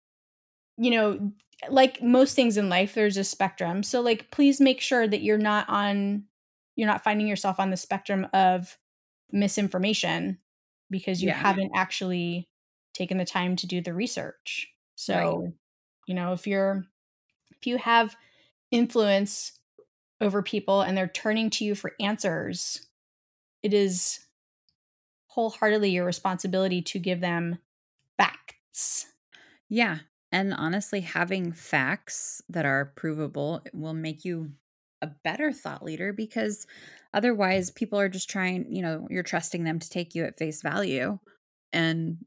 [0.76, 1.32] you know,
[1.70, 3.82] like most things in life, there's a spectrum.
[3.82, 6.24] So, like, please make sure that you're not on,
[6.76, 8.76] you're not finding yourself on the spectrum of
[9.30, 10.38] misinformation
[10.90, 11.34] because you yeah.
[11.34, 12.48] haven't actually
[12.92, 14.68] taken the time to do the research.
[14.96, 15.52] So, right.
[16.06, 16.84] you know, if you're,
[17.64, 18.14] if you have
[18.70, 19.52] influence
[20.20, 22.86] over people and they're turning to you for answers,
[23.62, 24.20] it is
[25.28, 27.58] wholeheartedly your responsibility to give them
[28.18, 29.06] facts.
[29.70, 30.00] Yeah.
[30.30, 34.50] And honestly, having facts that are provable will make you
[35.00, 36.66] a better thought leader because
[37.14, 40.60] otherwise people are just trying, you know, you're trusting them to take you at face
[40.60, 41.18] value.
[41.72, 42.18] And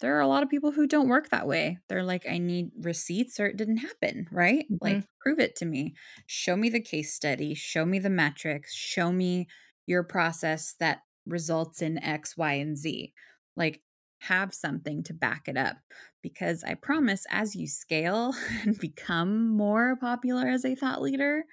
[0.00, 1.78] there are a lot of people who don't work that way.
[1.88, 4.64] They're like, I need receipts or it didn't happen, right?
[4.64, 4.76] Mm-hmm.
[4.80, 5.94] Like, prove it to me.
[6.26, 9.48] Show me the case study, show me the metrics, show me
[9.86, 13.12] your process that results in X, Y, and Z.
[13.56, 13.82] Like,
[14.20, 15.76] have something to back it up
[16.22, 21.44] because I promise as you scale and become more popular as a thought leader,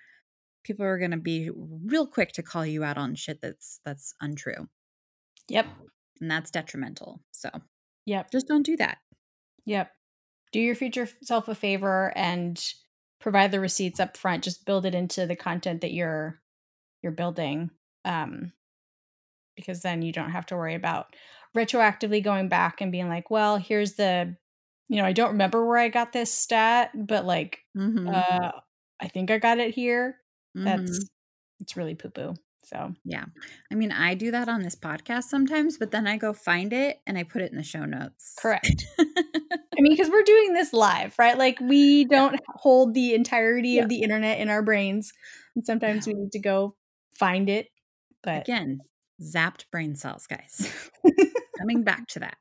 [0.63, 4.13] people are going to be real quick to call you out on shit that's that's
[4.21, 4.67] untrue.
[5.49, 5.65] Yep.
[6.21, 7.21] And that's detrimental.
[7.31, 7.49] So,
[8.05, 8.31] yep.
[8.31, 8.97] Just don't do that.
[9.65, 9.91] Yep.
[10.51, 12.61] Do your future self a favor and
[13.19, 14.43] provide the receipts up front.
[14.43, 16.39] Just build it into the content that you're
[17.01, 17.71] you're building.
[18.05, 18.53] Um
[19.55, 21.15] because then you don't have to worry about
[21.55, 24.35] retroactively going back and being like, well, here's the,
[24.87, 28.07] you know, I don't remember where I got this stat, but like, mm-hmm.
[28.07, 28.51] uh,
[29.01, 30.17] I think I got it here.
[30.57, 30.65] Mm-hmm.
[30.65, 31.05] That's,
[31.59, 32.33] it's really poo poo.
[32.63, 33.25] So, yeah.
[33.71, 37.01] I mean, I do that on this podcast sometimes, but then I go find it
[37.05, 38.35] and I put it in the show notes.
[38.39, 38.85] Correct.
[38.99, 41.37] I mean, because we're doing this live, right?
[41.37, 43.83] Like, we don't hold the entirety yeah.
[43.83, 45.11] of the internet in our brains.
[45.55, 46.75] And sometimes we need to go
[47.13, 47.67] find it.
[48.23, 48.79] But again,
[49.21, 50.71] zapped brain cells, guys.
[51.57, 52.37] Coming back to that.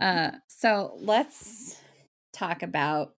[0.00, 1.76] Uh, so let's
[2.32, 3.14] talk about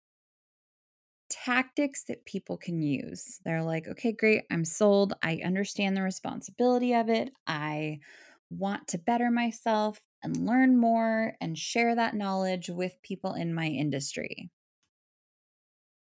[1.31, 3.41] tactics that people can use.
[3.45, 5.15] They're like, okay, great, I'm sold.
[5.23, 7.31] I understand the responsibility of it.
[7.47, 8.01] I
[8.51, 13.67] want to better myself and learn more and share that knowledge with people in my
[13.67, 14.51] industry.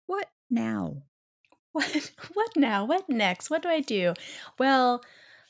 [0.06, 1.02] What now?
[1.72, 2.84] What what now?
[2.84, 3.48] What next?
[3.48, 4.14] What do I do?
[4.58, 5.02] Well,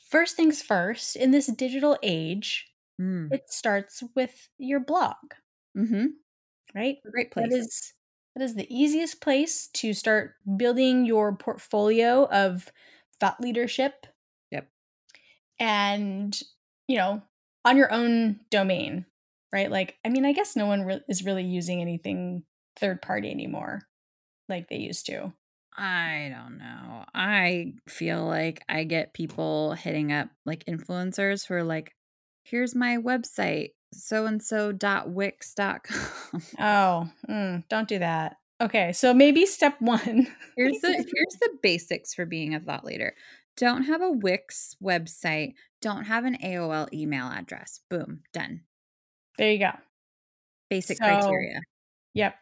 [0.07, 2.67] first things first, in this digital age,
[3.01, 3.33] mm.
[3.33, 5.15] it starts with your blog.
[5.75, 6.05] Mm-hmm.
[6.75, 6.97] Right?
[7.11, 7.49] great place.
[7.49, 7.93] That is
[8.35, 12.71] that is the easiest place to start building your portfolio of
[13.19, 14.07] thought leadership.
[14.51, 14.67] Yep.
[15.59, 16.39] And,
[16.87, 17.21] you know,
[17.65, 19.05] on your own domain,
[19.51, 19.69] right?
[19.69, 22.43] Like, I mean, I guess no one re- is really using anything
[22.77, 23.81] third party anymore
[24.49, 25.33] like they used to.
[25.77, 27.05] I don't know.
[27.13, 31.93] I feel like I get people hitting up like influencers who are like,
[32.43, 36.41] here's my website, so and so dot wix dot com.
[36.59, 38.37] Oh, mm, don't do that.
[38.61, 40.27] Okay, so maybe step one.
[40.55, 43.13] here's the here's the basics for being a thought leader.
[43.57, 45.53] Don't have a Wix website.
[45.81, 47.81] Don't have an AOL email address.
[47.89, 48.61] Boom, done.
[49.37, 49.71] There you go.
[50.69, 51.59] Basic so, criteria.
[52.13, 52.35] Yep.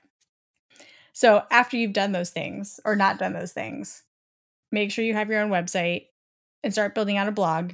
[1.14, 4.04] So after you've done those things or not done those things,
[4.72, 6.06] make sure you have your own website
[6.64, 7.74] and start building out a blog.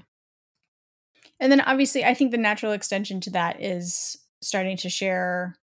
[1.39, 5.55] And then obviously, I think the natural extension to that is starting to share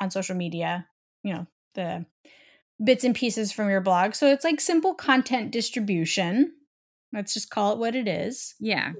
[0.00, 0.86] on social media,
[1.22, 2.06] you know, the
[2.82, 4.14] bits and pieces from your blog.
[4.14, 6.52] So it's like simple content distribution.
[7.12, 8.54] Let's just call it what it is.
[8.58, 8.92] Yeah.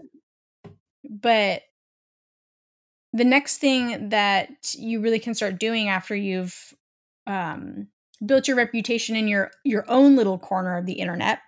[1.09, 1.63] But
[3.13, 6.75] the next thing that you really can start doing after you've
[7.27, 7.89] um,
[8.25, 11.41] built your reputation in your your own little corner of the internet,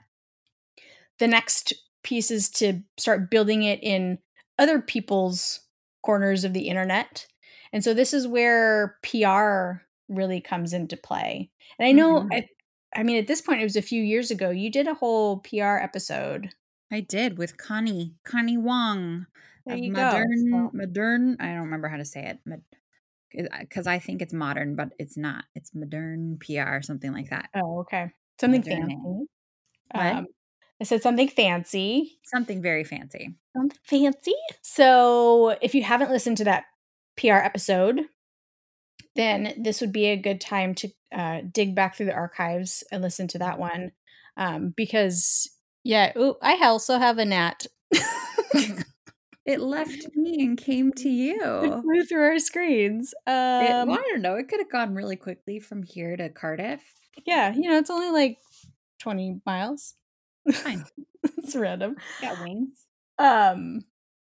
[1.19, 4.19] the next piece is to start building it in
[4.63, 5.61] other people's
[6.03, 7.27] corners of the internet.
[7.73, 11.51] And so this is where PR really comes into play.
[11.79, 12.29] And I know Mhm.
[12.33, 12.49] I
[12.95, 14.51] I mean at this point it was a few years ago.
[14.51, 16.51] You did a whole PR episode.
[16.91, 19.27] I did with Connie, Connie Wong
[19.65, 20.03] There you go.
[20.03, 21.37] Modern, So- Modern.
[21.41, 22.61] I don't remember how to say it.
[23.61, 25.45] Because I think it's modern, but it's not.
[25.55, 27.49] It's modern PR, something like that.
[27.55, 28.11] Oh, okay.
[28.41, 29.27] Something Modern fancy.
[29.95, 30.27] Um,
[30.83, 32.19] I said something fancy.
[32.25, 33.37] Something very fancy.
[33.57, 34.35] Something fancy.
[34.63, 36.65] So if you haven't listened to that
[37.17, 38.01] PR episode,
[39.15, 43.01] then this would be a good time to uh, dig back through the archives and
[43.01, 43.93] listen to that one.
[44.37, 45.49] Um, because,
[45.85, 47.67] yeah, ooh, I also have a gnat.
[49.45, 51.83] It left me and came to It you.
[51.83, 53.13] flew through our screens.
[53.27, 54.37] It, Um, well, I don't know.
[54.37, 56.81] It could have gone really quickly from here to Cardiff.
[57.27, 58.39] yeah, you know, it's only like
[59.01, 59.95] 20 miles.
[60.51, 60.85] Fine.
[61.39, 61.97] it's random.
[62.21, 62.87] Got wings.
[63.19, 63.85] Um,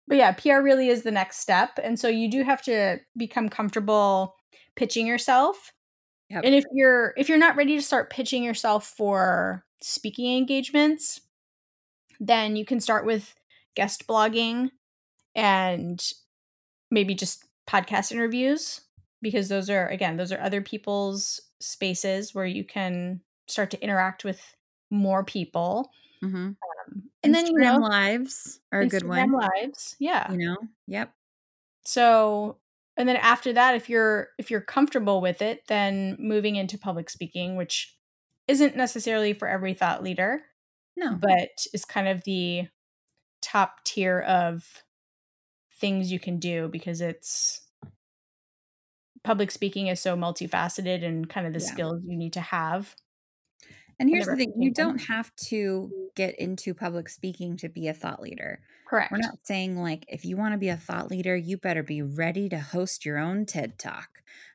[0.07, 1.79] but yeah, PR really is the next step.
[1.83, 4.35] And so you do have to become comfortable
[4.77, 5.73] pitching yourself.
[6.31, 6.43] Yep.
[6.45, 11.21] And if you're if you're not ready to start pitching yourself for speaking engagements,
[12.21, 13.35] then you can start with
[13.75, 14.71] guest blogging
[15.35, 16.03] and
[16.91, 18.83] maybe just podcast interviews
[19.21, 24.25] because those are again, those are other people's spaces where you can start to interact
[24.25, 24.57] with
[24.93, 25.91] more people.
[26.23, 26.37] Mm-hmm.
[26.37, 26.55] Um,
[26.95, 29.49] And and then you know, lives are a good Instagram one.
[29.57, 29.97] lives.
[29.99, 30.31] Yeah.
[30.31, 30.57] You know.
[30.87, 31.13] Yep.
[31.85, 32.59] So,
[32.97, 37.11] and then after that if you're if you're comfortable with it, then moving into public
[37.11, 37.97] speaking, which
[38.49, 40.43] isn't necessarily for every thought leader,
[40.97, 41.17] No.
[41.21, 42.69] but is kind of the
[43.41, 44.85] top tier of
[45.73, 47.63] things you can do because it's
[49.25, 51.73] public speaking is so multifaceted and kind of the Yeah.
[51.73, 52.95] skills you need to have.
[54.03, 57.95] And here's the thing: you don't have to get into public speaking to be a
[57.95, 58.61] thought leader.
[58.89, 59.13] Correct.
[59.13, 62.03] We're not saying like if you want to be a thought leader, you better be
[62.03, 64.09] ready to host your own TED Talk.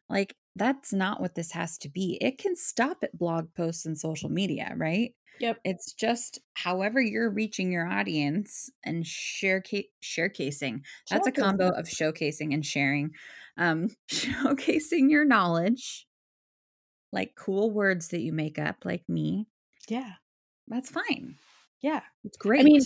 [0.10, 2.18] Like that's not what this has to be.
[2.20, 5.14] It can stop at blog posts and social media, right?
[5.40, 5.60] Yep.
[5.64, 10.82] It's just however you're reaching your audience and share ca- sharecasing.
[11.10, 13.12] That's a combo of showcasing and sharing.
[13.58, 16.07] Um, showcasing your knowledge,
[17.12, 19.48] like cool words that you make up, like me.
[19.88, 20.13] Yeah.
[20.67, 21.38] That's fine.
[21.82, 22.02] Yeah.
[22.24, 22.62] It's great.
[22.62, 22.82] I mean,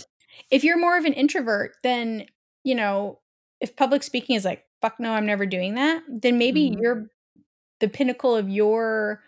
[0.50, 2.26] if you're more of an introvert, then,
[2.64, 3.20] you know,
[3.60, 6.78] if public speaking is like, fuck no, I'm never doing that, then maybe Mhm.
[6.80, 7.08] you're
[7.80, 9.22] the pinnacle of your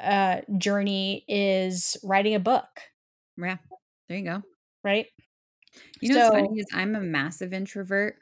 [0.00, 2.80] uh journey is writing a book,
[3.36, 3.58] yeah,
[4.08, 4.42] there you go.
[4.84, 5.06] right?
[6.00, 8.18] You know what's funny is I'm a massive introvert,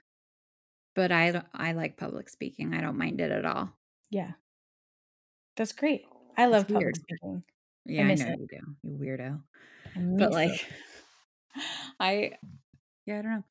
[0.94, 2.74] but I I like public speaking.
[2.74, 3.72] I don't mind it at all.
[4.10, 4.32] Yeah.
[5.56, 6.02] That's great.
[6.36, 6.96] I love public weird.
[6.96, 7.42] speaking.
[7.86, 8.38] Yeah, I, miss know it.
[8.40, 9.40] you do, you weirdo.
[10.18, 10.64] But like, it.
[12.00, 12.32] I
[13.06, 13.44] yeah, I don't know.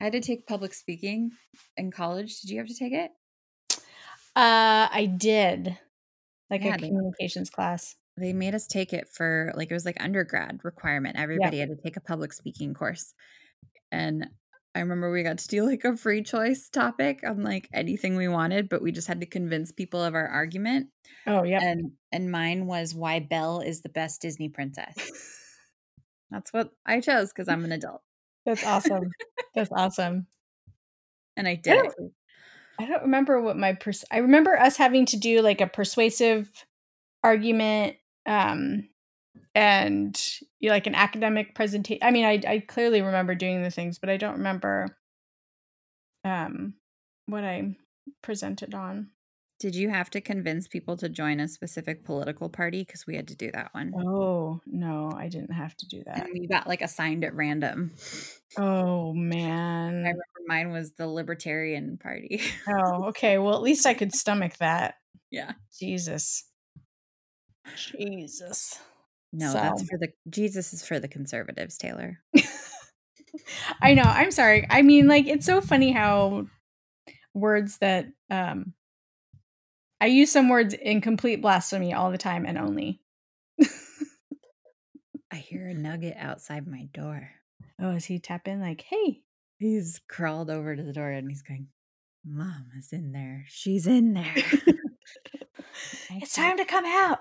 [0.00, 1.32] I had to take public speaking
[1.76, 2.40] in college.
[2.40, 3.10] Did you have to take it?
[4.34, 5.76] uh I did
[6.50, 7.94] like Yeah, a they- communications class.
[8.16, 11.16] They made us take it for like it was like undergrad requirement.
[11.18, 13.14] Everybody had to take a public speaking course.
[13.90, 14.26] And
[14.74, 18.28] I remember we got to do like a free choice topic on like anything we
[18.28, 20.88] wanted, but we just had to convince people of our argument.
[21.26, 21.62] Oh, yeah.
[21.62, 24.94] And and mine was why Belle is the best Disney princess.
[26.30, 28.00] That's what I chose because I'm an adult.
[28.46, 29.10] That's awesome.
[29.54, 30.26] That's awesome.
[31.36, 31.92] And I did it.
[31.98, 32.12] don't-
[32.78, 36.48] I don't remember what my pers- I remember us having to do like a persuasive
[37.22, 38.88] argument um
[39.54, 40.20] and
[40.60, 42.02] you know, like an academic presentation.
[42.02, 44.96] I mean, I I clearly remember doing the things, but I don't remember
[46.24, 46.74] um
[47.26, 47.76] what I
[48.22, 49.10] presented on.
[49.62, 52.82] Did you have to convince people to join a specific political party?
[52.82, 53.92] Because we had to do that one.
[53.96, 56.18] Oh, no, I didn't have to do that.
[56.18, 57.92] And we got like assigned at random.
[58.58, 59.98] Oh man.
[59.98, 62.42] I remember mine was the Libertarian Party.
[62.66, 63.38] Oh, okay.
[63.38, 64.96] Well, at least I could stomach that.
[65.30, 65.52] yeah.
[65.78, 66.44] Jesus.
[67.76, 68.80] Jesus.
[69.32, 72.20] No, that's for the Jesus is for the conservatives, Taylor.
[73.82, 74.02] I know.
[74.02, 74.66] I'm sorry.
[74.68, 76.46] I mean, like, it's so funny how
[77.34, 78.74] words that um
[80.00, 83.00] I use some words in complete blasphemy all the time and only.
[85.30, 87.30] I hear a nugget outside my door.
[87.80, 89.22] Oh, is he tapping like, hey?
[89.58, 91.68] He's crawled over to the door and he's going,
[92.22, 93.46] Mom is in there.
[93.48, 94.34] She's in there.
[96.10, 97.20] It's time to come out.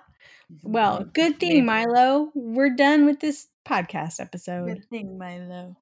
[0.52, 0.72] Mm-hmm.
[0.72, 2.32] Well, good thing, Milo.
[2.36, 4.68] We're done with this podcast episode.
[4.68, 5.78] Good thing, Milo.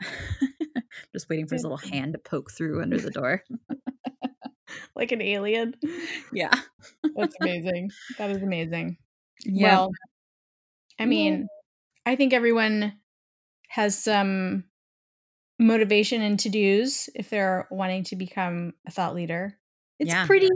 [1.12, 3.42] Just waiting for his little hand to poke through under the door.
[4.96, 5.74] like an alien.
[6.32, 6.52] Yeah.
[7.14, 7.90] That's amazing.
[8.18, 8.96] That is amazing.
[9.44, 9.76] Yeah.
[9.76, 9.90] Well,
[10.98, 11.46] I mean,
[12.04, 12.94] I think everyone
[13.68, 14.64] has some
[15.60, 19.56] motivation and to dos if they're wanting to become a thought leader.
[20.00, 20.26] It's Yeah.
[20.26, 20.50] pretty,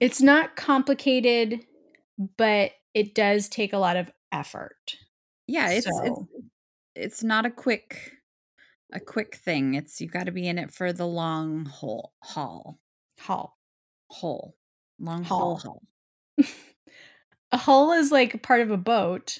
[0.00, 1.60] it's not complicated,
[2.36, 4.96] but it does take a lot of effort.
[5.46, 6.28] yeah, it's, it's So-
[6.94, 8.12] it's not a quick
[8.92, 9.74] a quick thing.
[9.74, 12.80] It's you got to be in it for the long haul haul
[13.20, 13.56] Hull.
[14.08, 14.56] hole
[14.98, 15.56] long Haul.
[15.58, 15.82] haul
[16.38, 16.46] haul.
[17.52, 19.38] A hull is like part of a boat.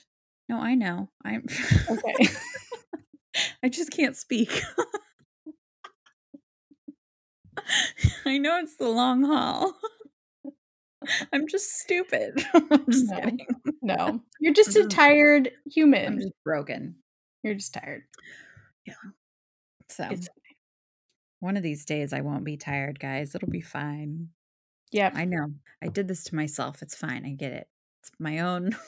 [0.49, 1.11] No, I know.
[1.25, 1.45] I'm
[1.91, 2.29] Okay.
[3.63, 4.63] I just can't speak.
[8.25, 9.75] I know it's the long haul.
[11.33, 12.45] I'm just stupid.
[12.55, 13.17] I'm just No.
[13.21, 13.47] kidding.
[13.83, 16.19] no, you're just a tired I'm human.
[16.21, 16.97] just broken.
[17.43, 18.03] You're just tired.
[18.87, 18.95] Yeah.
[19.89, 20.29] So It's
[21.41, 23.35] one of these days I won't be tired, guys.
[23.35, 24.29] It'll be fine.
[24.91, 25.11] Yeah.
[25.15, 25.53] I know.
[25.83, 26.83] I did this to myself.
[26.83, 27.25] It's fine.
[27.25, 27.69] I get it.
[28.03, 28.77] It's my own.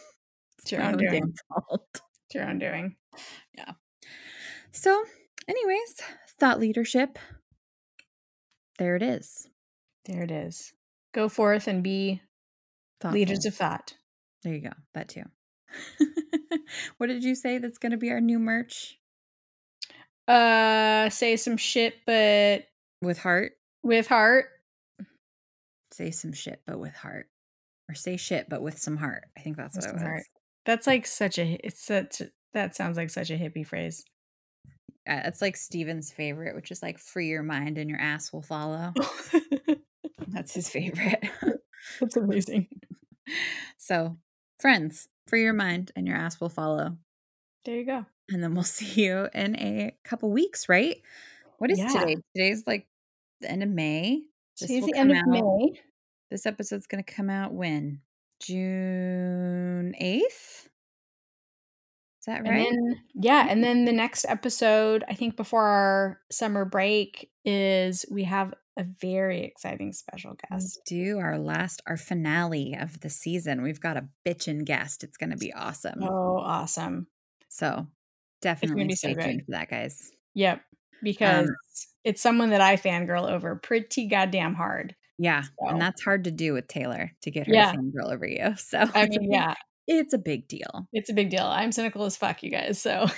[0.63, 1.33] It's your own doing.
[1.49, 1.89] fault.
[1.95, 2.95] It's your own doing.
[3.57, 3.73] Yeah.
[4.73, 5.05] So,
[5.49, 5.95] anyways,
[6.39, 7.19] thought leadership.
[8.79, 9.49] There it is.
[10.05, 10.75] There it is.
[11.13, 12.21] Go forth and be
[13.05, 13.95] leaders of thought.
[14.43, 14.71] There you go.
[14.95, 15.25] That too.
[16.99, 18.99] what did you say that's going to be our new merch?
[20.29, 22.67] Uh, say some shit, but
[23.03, 23.53] With heart?
[23.83, 24.47] with heart.
[25.93, 27.27] Say some shit, but with heart.
[27.89, 29.25] Or say shit, but with some heart.
[29.37, 30.03] I think that's With what it was.
[30.03, 30.23] heart.
[30.67, 31.59] That's like such a.
[31.65, 32.23] It's such.
[32.55, 34.05] That sounds like such a hippie phrase.
[35.09, 38.43] Uh, it's like Steven's favorite, which is like free your mind and your ass will
[38.43, 38.93] follow.
[40.29, 41.25] That's his favorite.
[42.01, 42.69] That's amazing.
[43.79, 44.17] so,
[44.59, 46.97] friends, free your mind and your ass will follow.
[47.65, 48.07] There you go.
[48.29, 50.97] And then we'll see you in a couple weeks, right?
[51.59, 51.89] What is Yeah.
[51.89, 52.17] today?
[52.35, 52.87] Today's like
[53.41, 54.23] the end of May.
[54.59, 55.81] This Today's the end of out- May.
[56.31, 58.01] This episode's going to come out when?
[58.41, 60.69] June 8th?
[62.21, 62.69] Is that And right?
[62.71, 63.61] then, yeah, and mm-hmm.
[63.63, 69.43] then the next episode, I think before our summer break, is we have a very
[69.45, 70.81] exciting special we guest.
[70.87, 73.63] do our last, our finale of the season.
[73.63, 75.05] We've got a bitchin' guest.
[75.05, 76.03] It's going to be awesome.
[76.03, 77.07] Oh, awesome.
[77.49, 77.87] So
[78.43, 79.45] definitely be so stay good.
[79.45, 80.11] for that, guys.
[80.35, 80.63] Yep.
[81.03, 81.55] Because Um,
[82.05, 84.95] it's someone that I fangirl over pretty goddamn hard.
[85.19, 85.43] Yeah.
[85.43, 87.73] So- And that's hard to do with Taylor to get her Yeah.
[87.73, 88.55] to fangirl over you.
[88.59, 89.55] So I mean, yeah,
[89.87, 90.89] it's a big deal.
[90.93, 91.45] it's a big deal.
[91.45, 92.81] I'm cynical as fuck, you guys.
[92.81, 93.07] So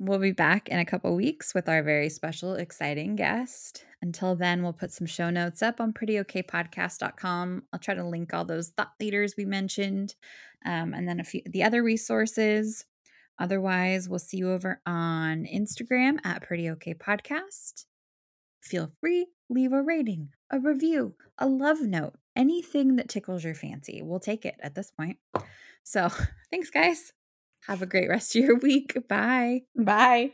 [0.00, 3.86] We'll be back in a couple weeks with our very special, exciting guest.
[4.04, 7.62] Until then, we'll put some show notes up on prettyokpodcast.com.
[7.72, 10.14] I'll try to link all those thought leaders we mentioned
[10.66, 12.84] um, and then a few the other resources.
[13.38, 17.86] Otherwise, we'll see you over on Instagram at Pretty Okay Podcast.
[18.60, 24.02] Feel free, leave a rating, a review, a love note, anything that tickles your fancy.
[24.02, 25.16] We'll take it at this point.
[25.82, 26.10] So,
[26.50, 27.14] thanks, guys.
[27.68, 28.98] Have a great rest of your week.
[29.08, 29.62] Bye.
[29.74, 30.32] bye.